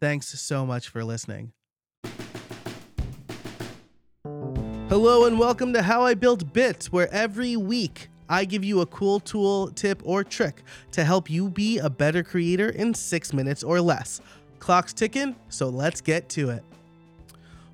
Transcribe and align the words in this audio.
Thanks 0.00 0.28
so 0.40 0.64
much 0.64 0.88
for 0.88 1.02
listening. 1.02 1.52
Hello, 4.88 5.26
and 5.26 5.40
welcome 5.40 5.72
to 5.72 5.82
How 5.82 6.02
I 6.02 6.14
Built 6.14 6.52
Bits, 6.52 6.92
where 6.92 7.12
every 7.12 7.56
week 7.56 8.08
I 8.28 8.44
give 8.44 8.62
you 8.62 8.80
a 8.80 8.86
cool 8.86 9.18
tool, 9.18 9.72
tip, 9.72 10.00
or 10.04 10.22
trick 10.22 10.62
to 10.92 11.02
help 11.02 11.28
you 11.28 11.48
be 11.48 11.78
a 11.78 11.90
better 11.90 12.22
creator 12.22 12.68
in 12.68 12.94
six 12.94 13.32
minutes 13.32 13.64
or 13.64 13.80
less. 13.80 14.20
Clock's 14.60 14.92
ticking, 14.92 15.34
so 15.48 15.68
let's 15.68 16.00
get 16.00 16.28
to 16.30 16.50
it. 16.50 16.62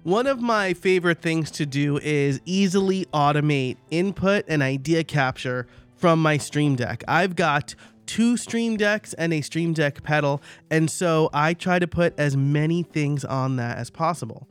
One 0.02 0.26
of 0.26 0.40
my 0.40 0.72
favorite 0.72 1.20
things 1.20 1.50
to 1.52 1.66
do 1.66 1.98
is 1.98 2.40
easily 2.46 3.04
automate 3.12 3.76
input 3.90 4.46
and 4.48 4.62
idea 4.62 5.04
capture 5.04 5.66
from 5.96 6.22
my 6.22 6.38
Stream 6.38 6.74
Deck. 6.74 7.04
I've 7.06 7.36
got 7.36 7.74
two 8.14 8.36
Stream 8.36 8.76
Decks 8.76 9.12
and 9.14 9.34
a 9.34 9.40
Stream 9.40 9.72
Deck 9.72 10.04
pedal, 10.04 10.40
and 10.70 10.88
so 10.88 11.28
I 11.34 11.52
try 11.52 11.80
to 11.80 11.88
put 11.88 12.16
as 12.16 12.36
many 12.36 12.84
things 12.84 13.24
on 13.24 13.56
that 13.56 13.76
as 13.76 13.90
possible. 13.90 14.46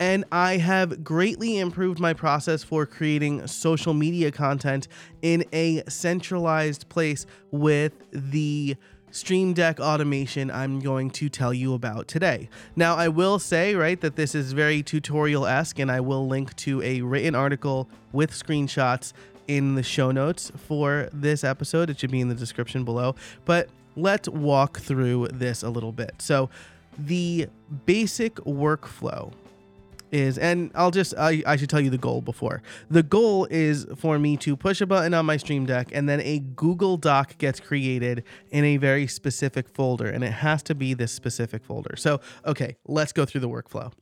And 0.00 0.24
I 0.32 0.56
have 0.56 1.04
greatly 1.04 1.60
improved 1.60 2.00
my 2.00 2.12
process 2.12 2.64
for 2.64 2.86
creating 2.86 3.46
social 3.46 3.94
media 3.94 4.32
content 4.32 4.88
in 5.22 5.44
a 5.52 5.84
centralized 5.88 6.88
place 6.88 7.24
with 7.52 7.92
the 8.10 8.74
Stream 9.12 9.52
Deck 9.52 9.78
automation 9.78 10.50
I'm 10.50 10.80
going 10.80 11.08
to 11.10 11.28
tell 11.28 11.54
you 11.54 11.74
about 11.74 12.08
today. 12.08 12.48
Now, 12.74 12.96
I 12.96 13.06
will 13.06 13.38
say, 13.38 13.76
right, 13.76 14.00
that 14.00 14.16
this 14.16 14.34
is 14.34 14.52
very 14.52 14.82
tutorial 14.82 15.46
esque, 15.46 15.78
and 15.78 15.88
I 15.88 16.00
will 16.00 16.26
link 16.26 16.56
to 16.56 16.82
a 16.82 17.00
written 17.00 17.36
article 17.36 17.88
with 18.10 18.32
screenshots 18.32 19.12
in 19.48 19.74
the 19.74 19.82
show 19.82 20.10
notes 20.10 20.50
for 20.56 21.08
this 21.12 21.44
episode. 21.44 21.90
It 21.90 22.00
should 22.00 22.10
be 22.10 22.20
in 22.20 22.28
the 22.28 22.34
description 22.34 22.84
below. 22.84 23.14
But 23.44 23.68
let's 23.96 24.28
walk 24.28 24.78
through 24.78 25.28
this 25.28 25.62
a 25.62 25.70
little 25.70 25.92
bit. 25.92 26.14
So, 26.18 26.50
the 26.96 27.48
basic 27.86 28.36
workflow 28.36 29.32
is 30.12 30.38
and 30.38 30.70
I'll 30.76 30.92
just 30.92 31.12
I, 31.18 31.42
I 31.44 31.56
should 31.56 31.68
tell 31.68 31.80
you 31.80 31.90
the 31.90 31.98
goal 31.98 32.20
before. 32.20 32.62
The 32.88 33.02
goal 33.02 33.46
is 33.50 33.86
for 33.96 34.18
me 34.18 34.36
to 34.38 34.56
push 34.56 34.80
a 34.80 34.86
button 34.86 35.12
on 35.12 35.26
my 35.26 35.36
Stream 35.36 35.66
Deck 35.66 35.88
and 35.92 36.08
then 36.08 36.20
a 36.20 36.38
Google 36.38 36.96
Doc 36.96 37.36
gets 37.38 37.58
created 37.58 38.22
in 38.50 38.64
a 38.64 38.76
very 38.76 39.08
specific 39.08 39.68
folder 39.68 40.06
and 40.06 40.22
it 40.22 40.32
has 40.32 40.62
to 40.64 40.74
be 40.74 40.94
this 40.94 41.12
specific 41.12 41.64
folder. 41.64 41.96
So, 41.96 42.20
okay, 42.46 42.76
let's 42.86 43.12
go 43.12 43.24
through 43.24 43.40
the 43.40 43.48
workflow. 43.48 43.92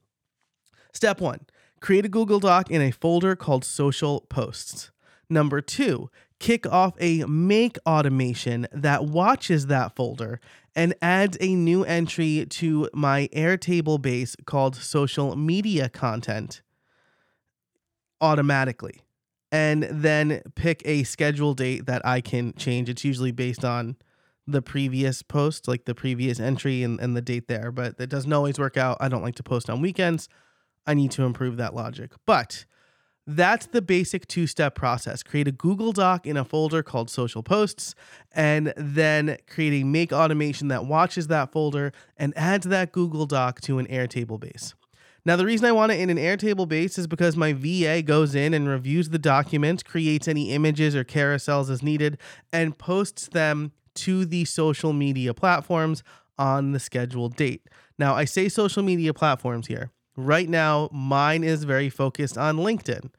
Step 0.92 1.20
1. 1.20 1.46
Create 1.80 2.04
a 2.04 2.08
Google 2.08 2.38
Doc 2.38 2.70
in 2.70 2.82
a 2.82 2.90
folder 2.90 3.34
called 3.34 3.64
social 3.64 4.20
posts. 4.28 4.90
Number 5.32 5.60
2, 5.60 6.10
kick 6.38 6.66
off 6.66 6.94
a 7.00 7.24
make 7.24 7.78
automation 7.86 8.66
that 8.72 9.04
watches 9.04 9.66
that 9.66 9.96
folder 9.96 10.40
and 10.74 10.94
adds 11.00 11.38
a 11.40 11.54
new 11.54 11.84
entry 11.84 12.46
to 12.50 12.88
my 12.92 13.28
Airtable 13.32 14.00
base 14.00 14.36
called 14.44 14.76
social 14.76 15.36
media 15.36 15.88
content 15.88 16.62
automatically. 18.20 19.02
And 19.50 19.84
then 19.84 20.42
pick 20.54 20.82
a 20.84 21.02
schedule 21.04 21.54
date 21.54 21.86
that 21.86 22.04
I 22.06 22.20
can 22.20 22.54
change. 22.54 22.88
It's 22.88 23.04
usually 23.04 23.32
based 23.32 23.64
on 23.64 23.96
the 24.46 24.62
previous 24.62 25.22
post, 25.22 25.68
like 25.68 25.84
the 25.84 25.94
previous 25.94 26.40
entry 26.40 26.82
and, 26.82 26.98
and 27.00 27.16
the 27.16 27.22
date 27.22 27.48
there, 27.48 27.70
but 27.70 27.94
it 27.98 28.08
doesn't 28.08 28.32
always 28.32 28.58
work 28.58 28.76
out. 28.76 28.96
I 29.00 29.08
don't 29.08 29.22
like 29.22 29.36
to 29.36 29.42
post 29.42 29.70
on 29.70 29.80
weekends. 29.80 30.28
I 30.86 30.94
need 30.94 31.10
to 31.12 31.22
improve 31.22 31.58
that 31.58 31.74
logic. 31.74 32.12
But 32.26 32.64
that's 33.26 33.66
the 33.66 33.82
basic 33.82 34.26
two 34.26 34.46
step 34.46 34.74
process. 34.74 35.22
Create 35.22 35.48
a 35.48 35.52
Google 35.52 35.92
Doc 35.92 36.26
in 36.26 36.36
a 36.36 36.44
folder 36.44 36.82
called 36.82 37.10
social 37.10 37.42
posts, 37.42 37.94
and 38.32 38.72
then 38.76 39.36
create 39.46 39.82
a 39.82 39.84
make 39.84 40.12
automation 40.12 40.68
that 40.68 40.86
watches 40.86 41.28
that 41.28 41.52
folder 41.52 41.92
and 42.16 42.32
adds 42.36 42.66
that 42.66 42.92
Google 42.92 43.26
Doc 43.26 43.60
to 43.62 43.78
an 43.78 43.86
Airtable 43.86 44.40
base. 44.40 44.74
Now, 45.24 45.36
the 45.36 45.46
reason 45.46 45.66
I 45.66 45.72
want 45.72 45.92
it 45.92 46.00
in 46.00 46.10
an 46.10 46.16
Airtable 46.16 46.66
base 46.66 46.98
is 46.98 47.06
because 47.06 47.36
my 47.36 47.52
VA 47.52 48.02
goes 48.02 48.34
in 48.34 48.54
and 48.54 48.68
reviews 48.68 49.10
the 49.10 49.20
documents, 49.20 49.84
creates 49.84 50.26
any 50.26 50.50
images 50.50 50.96
or 50.96 51.04
carousels 51.04 51.70
as 51.70 51.80
needed, 51.80 52.18
and 52.52 52.76
posts 52.76 53.28
them 53.28 53.70
to 53.94 54.24
the 54.24 54.44
social 54.44 54.92
media 54.92 55.32
platforms 55.32 56.02
on 56.38 56.72
the 56.72 56.80
scheduled 56.80 57.36
date. 57.36 57.68
Now, 57.98 58.14
I 58.14 58.24
say 58.24 58.48
social 58.48 58.82
media 58.82 59.14
platforms 59.14 59.68
here 59.68 59.92
Right 60.16 60.48
now, 60.48 60.88
mine 60.92 61.42
is 61.42 61.64
very 61.64 61.88
focused 61.88 62.36
on 62.36 62.58
LinkedIn. 62.58 63.10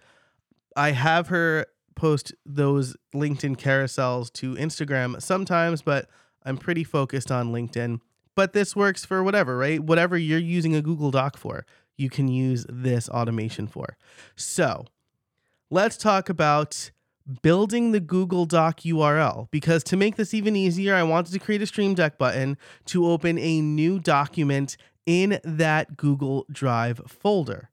I 0.76 0.92
have 0.92 1.28
her 1.28 1.68
post 1.96 2.34
those 2.46 2.96
LinkedIn 3.14 3.58
carousels 3.58 4.32
to 4.34 4.56
Instagram 4.56 5.22
sometimes, 5.22 5.82
but 5.82 6.08
I'm 6.44 6.58
pretty 6.58 6.84
focused 6.84 7.32
on 7.32 7.52
LinkedIn. 7.52 8.00
But 8.36 8.54
this 8.54 8.76
works 8.76 9.06
for 9.06 9.24
whatever, 9.24 9.58
right? 9.58 9.80
Whatever 9.80 10.18
you're 10.18 10.40
using 10.40 10.76
a 10.76 10.82
Google 10.82 11.12
Doc 11.12 11.38
for, 11.38 11.66
you 11.98 12.10
can 12.10 12.28
use 12.28 12.66
this 12.68 13.08
automation 13.10 13.68
for. 13.68 13.98
So 14.36 14.86
let's 15.70 15.98
talk 15.98 16.30
about 16.30 16.92
building 17.42 17.92
the 17.92 18.00
Google 18.00 18.46
Doc 18.46 18.82
URL 18.82 19.50
because 19.52 19.84
to 19.86 19.98
make 19.98 20.16
this 20.16 20.34
even 20.34 20.56
easier, 20.56 20.96
I 20.96 21.04
wanted 21.04 21.32
to 21.34 21.40
create 21.40 21.62
a 21.62 21.68
Stream 21.68 21.94
Deck 21.94 22.18
button 22.18 22.58
to 22.86 23.08
open 23.08 23.38
a 23.38 23.62
new 23.62 24.00
document 24.00 24.78
in 25.06 25.40
that 25.44 25.98
Google 25.98 26.46
Drive 26.52 27.02
folder. 27.08 27.70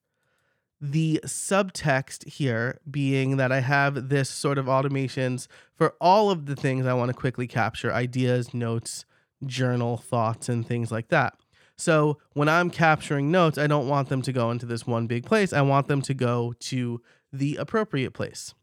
The 0.80 1.20
subtext 1.24 2.26
here 2.26 2.80
being 2.90 3.36
that 3.36 3.52
I 3.52 3.60
have 3.60 4.08
this 4.08 4.30
sort 4.30 4.56
of 4.56 4.66
automations 4.66 5.46
for 5.74 5.94
all 6.00 6.30
of 6.30 6.46
the 6.46 6.56
things 6.56 6.86
I 6.86 6.94
want 6.94 7.10
to 7.10 7.14
quickly 7.14 7.46
capture 7.46 7.92
ideas, 7.92 8.54
notes, 8.54 9.04
journal, 9.44 9.98
thoughts, 9.98 10.48
and 10.48 10.66
things 10.66 10.90
like 10.90 11.08
that. 11.08 11.34
So 11.76 12.18
when 12.34 12.48
I'm 12.48 12.70
capturing 12.70 13.30
notes, 13.30 13.56
I 13.56 13.66
don't 13.66 13.88
want 13.88 14.08
them 14.08 14.22
to 14.22 14.32
go 14.32 14.50
into 14.50 14.66
this 14.66 14.86
one 14.86 15.06
big 15.06 15.24
place. 15.24 15.52
I 15.52 15.62
want 15.62 15.88
them 15.88 16.02
to 16.02 16.14
go 16.14 16.54
to 16.60 17.00
the 17.32 17.56
appropriate 17.56 18.12
place. 18.12 18.54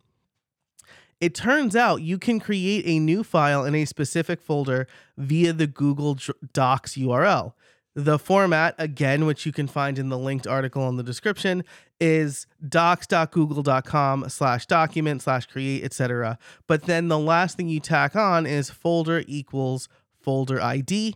It 1.19 1.33
turns 1.33 1.75
out 1.75 2.03
you 2.03 2.19
can 2.19 2.39
create 2.39 2.85
a 2.85 2.99
new 2.99 3.23
file 3.23 3.65
in 3.65 3.73
a 3.73 3.85
specific 3.85 4.39
folder 4.39 4.87
via 5.17 5.51
the 5.51 5.65
Google 5.65 6.17
Docs 6.53 6.95
URL. 6.95 7.53
The 7.97 8.19
format, 8.19 8.75
again, 8.77 9.25
which 9.25 9.43
you 9.47 9.51
can 9.51 9.65
find 9.65 9.97
in 9.97 10.09
the 10.09 10.19
linked 10.19 10.45
article 10.45 10.87
in 10.87 10.97
the 10.97 11.03
description, 11.03 11.63
is 11.99 12.45
docs.google.com 12.69 14.29
slash 14.29 14.67
document 14.67 15.23
slash 15.23 15.47
create, 15.47 15.83
etc. 15.83 16.37
But 16.67 16.83
then 16.83 17.07
the 17.07 17.17
last 17.17 17.57
thing 17.57 17.69
you 17.69 17.79
tack 17.79 18.15
on 18.15 18.45
is 18.45 18.69
folder 18.69 19.23
equals 19.25 19.89
folder 20.21 20.61
ID. 20.61 21.15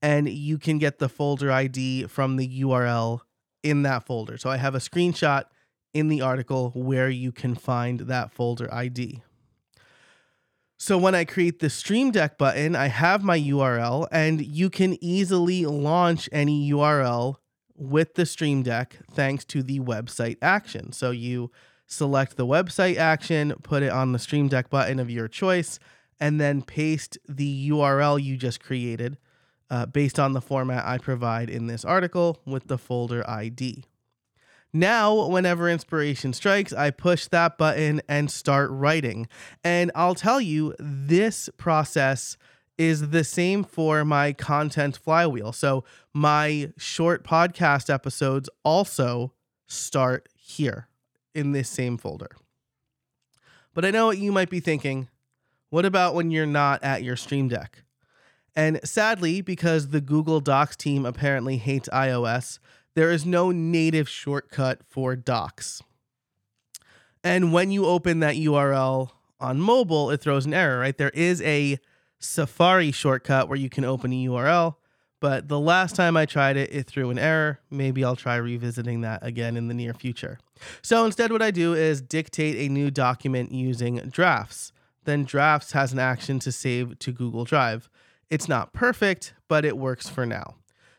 And 0.00 0.30
you 0.30 0.56
can 0.56 0.78
get 0.78 0.98
the 0.98 1.10
folder 1.10 1.52
ID 1.52 2.06
from 2.06 2.36
the 2.36 2.62
URL 2.62 3.20
in 3.62 3.82
that 3.82 4.06
folder. 4.06 4.38
So 4.38 4.48
I 4.48 4.56
have 4.56 4.74
a 4.74 4.78
screenshot 4.78 5.44
in 5.92 6.08
the 6.08 6.22
article 6.22 6.72
where 6.74 7.10
you 7.10 7.32
can 7.32 7.54
find 7.54 8.00
that 8.00 8.32
folder 8.32 8.72
ID. 8.72 9.20
So 10.80 10.96
when 10.96 11.16
I 11.16 11.24
create 11.24 11.58
the 11.58 11.70
Stream 11.70 12.12
Deck 12.12 12.38
button, 12.38 12.76
I 12.76 12.86
have 12.86 13.24
my 13.24 13.38
URL 13.38 14.06
and 14.12 14.40
you 14.40 14.70
can 14.70 14.96
easily 15.02 15.66
launch 15.66 16.28
any 16.30 16.70
URL 16.70 17.36
with 17.74 18.14
the 18.14 18.24
Stream 18.24 18.62
Deck 18.62 18.96
thanks 19.10 19.44
to 19.46 19.64
the 19.64 19.80
website 19.80 20.36
action. 20.40 20.92
So 20.92 21.10
you 21.10 21.50
select 21.88 22.36
the 22.36 22.46
website 22.46 22.96
action, 22.96 23.54
put 23.64 23.82
it 23.82 23.90
on 23.90 24.12
the 24.12 24.20
Stream 24.20 24.46
Deck 24.46 24.70
button 24.70 25.00
of 25.00 25.10
your 25.10 25.26
choice, 25.26 25.80
and 26.20 26.40
then 26.40 26.62
paste 26.62 27.18
the 27.28 27.70
URL 27.70 28.22
you 28.22 28.36
just 28.36 28.62
created 28.62 29.18
uh, 29.70 29.86
based 29.86 30.20
on 30.20 30.32
the 30.32 30.40
format 30.40 30.86
I 30.86 30.98
provide 30.98 31.50
in 31.50 31.66
this 31.66 31.84
article 31.84 32.40
with 32.46 32.68
the 32.68 32.78
folder 32.78 33.28
ID. 33.28 33.84
Now, 34.72 35.28
whenever 35.28 35.68
inspiration 35.68 36.32
strikes, 36.32 36.72
I 36.72 36.90
push 36.90 37.26
that 37.28 37.56
button 37.56 38.02
and 38.08 38.30
start 38.30 38.70
writing. 38.70 39.26
And 39.64 39.90
I'll 39.94 40.14
tell 40.14 40.40
you, 40.40 40.74
this 40.78 41.48
process 41.56 42.36
is 42.76 43.10
the 43.10 43.24
same 43.24 43.64
for 43.64 44.04
my 44.04 44.32
content 44.32 44.96
flywheel. 44.96 45.52
So, 45.52 45.84
my 46.12 46.72
short 46.76 47.24
podcast 47.24 47.92
episodes 47.92 48.50
also 48.62 49.32
start 49.66 50.28
here 50.36 50.88
in 51.34 51.52
this 51.52 51.68
same 51.68 51.96
folder. 51.96 52.30
But 53.74 53.84
I 53.84 53.90
know 53.90 54.06
what 54.06 54.18
you 54.18 54.32
might 54.32 54.50
be 54.50 54.60
thinking. 54.60 55.08
What 55.70 55.84
about 55.84 56.14
when 56.14 56.30
you're 56.30 56.46
not 56.46 56.82
at 56.82 57.02
your 57.02 57.16
Stream 57.16 57.48
Deck? 57.48 57.84
And 58.56 58.80
sadly, 58.82 59.40
because 59.40 59.88
the 59.88 60.00
Google 60.00 60.40
Docs 60.40 60.76
team 60.76 61.06
apparently 61.06 61.58
hates 61.58 61.88
iOS, 61.90 62.58
there 62.98 63.12
is 63.12 63.24
no 63.24 63.52
native 63.52 64.08
shortcut 64.08 64.80
for 64.88 65.14
Docs. 65.14 65.84
And 67.22 67.52
when 67.52 67.70
you 67.70 67.86
open 67.86 68.18
that 68.20 68.34
URL 68.34 69.10
on 69.38 69.60
mobile, 69.60 70.10
it 70.10 70.20
throws 70.20 70.46
an 70.46 70.52
error, 70.52 70.80
right? 70.80 70.98
There 70.98 71.10
is 71.10 71.40
a 71.42 71.78
Safari 72.18 72.90
shortcut 72.90 73.48
where 73.48 73.56
you 73.56 73.70
can 73.70 73.84
open 73.84 74.12
a 74.12 74.26
URL, 74.26 74.74
but 75.20 75.46
the 75.46 75.60
last 75.60 75.94
time 75.94 76.16
I 76.16 76.26
tried 76.26 76.56
it, 76.56 76.72
it 76.72 76.88
threw 76.88 77.10
an 77.10 77.20
error. 77.20 77.60
Maybe 77.70 78.02
I'll 78.04 78.16
try 78.16 78.34
revisiting 78.34 79.02
that 79.02 79.24
again 79.24 79.56
in 79.56 79.68
the 79.68 79.74
near 79.74 79.94
future. 79.94 80.40
So 80.82 81.04
instead, 81.04 81.30
what 81.30 81.40
I 81.40 81.52
do 81.52 81.74
is 81.74 82.00
dictate 82.00 82.68
a 82.68 82.72
new 82.72 82.90
document 82.90 83.52
using 83.52 83.96
Drafts. 84.10 84.72
Then 85.04 85.22
Drafts 85.22 85.70
has 85.70 85.92
an 85.92 86.00
action 86.00 86.40
to 86.40 86.50
save 86.50 86.98
to 86.98 87.12
Google 87.12 87.44
Drive. 87.44 87.88
It's 88.28 88.48
not 88.48 88.72
perfect, 88.72 89.34
but 89.46 89.64
it 89.64 89.78
works 89.78 90.08
for 90.08 90.26
now. 90.26 90.56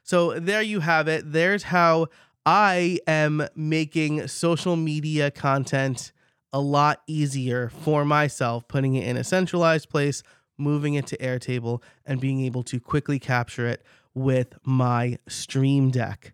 So 0.10 0.40
there 0.40 0.64
you 0.64 0.80
have 0.80 1.08
it. 1.08 1.34
There's 1.34 1.62
how 1.62 2.08
I 2.44 2.98
am 3.06 3.48
making 3.56 4.28
social 4.28 4.76
media 4.76 5.30
content 5.30 6.14
a 6.52 6.60
lot 6.60 7.04
easier 7.06 7.70
for 7.70 8.04
myself, 8.04 8.68
putting 8.68 8.96
it 8.96 9.08
in 9.08 9.18
a 9.18 9.24
centralized 9.24 9.88
place, 9.88 10.24
moving 10.58 10.96
it 10.96 11.06
to 11.06 11.18
Airtable, 11.18 11.84
and 12.08 12.20
being 12.20 12.42
able 12.42 12.64
to 12.64 12.80
quickly 12.80 13.20
capture 13.20 13.68
it 13.68 13.84
with 14.16 14.56
my 14.64 15.20
Stream 15.28 15.92
Deck. 15.92 16.34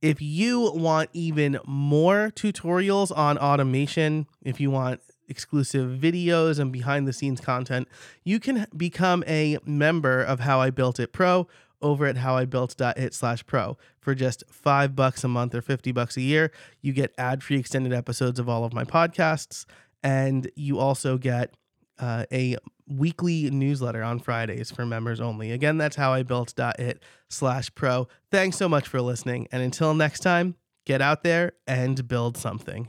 If 0.00 0.22
you 0.22 0.70
want 0.72 1.10
even 1.12 1.58
more 1.66 2.30
tutorials 2.36 3.10
on 3.10 3.36
automation, 3.36 4.28
if 4.44 4.60
you 4.60 4.70
want 4.70 5.00
exclusive 5.28 5.98
videos 5.98 6.60
and 6.60 6.72
behind 6.72 7.08
the 7.08 7.12
scenes 7.12 7.40
content, 7.40 7.88
you 8.22 8.38
can 8.38 8.68
become 8.76 9.24
a 9.26 9.58
member 9.64 10.22
of 10.22 10.38
How 10.38 10.60
I 10.60 10.70
Built 10.70 11.00
It 11.00 11.12
Pro 11.12 11.48
over 11.82 12.06
at 12.06 12.16
howibuilt.it 12.16 13.14
slash 13.14 13.44
pro 13.46 13.76
for 14.00 14.14
just 14.14 14.44
five 14.50 14.94
bucks 14.96 15.24
a 15.24 15.28
month 15.28 15.54
or 15.54 15.62
50 15.62 15.92
bucks 15.92 16.16
a 16.16 16.22
year. 16.22 16.52
You 16.80 16.92
get 16.92 17.14
ad 17.18 17.42
free 17.42 17.58
extended 17.58 17.92
episodes 17.92 18.38
of 18.38 18.48
all 18.48 18.64
of 18.64 18.72
my 18.72 18.84
podcasts, 18.84 19.66
and 20.02 20.50
you 20.54 20.78
also 20.78 21.18
get 21.18 21.54
uh, 21.98 22.24
a 22.32 22.56
weekly 22.88 23.50
newsletter 23.50 24.02
on 24.02 24.18
Fridays 24.18 24.70
for 24.70 24.86
members 24.86 25.20
only. 25.20 25.52
Again, 25.52 25.78
that's 25.78 25.96
how 25.96 26.12
I 26.12 26.22
built.it 26.22 27.02
slash 27.28 27.74
pro. 27.74 28.08
Thanks 28.30 28.56
so 28.56 28.68
much 28.68 28.86
for 28.86 29.00
listening. 29.00 29.48
And 29.50 29.62
until 29.62 29.94
next 29.94 30.20
time, 30.20 30.54
get 30.84 31.02
out 31.02 31.22
there 31.22 31.52
and 31.66 32.06
build 32.06 32.36
something. 32.36 32.88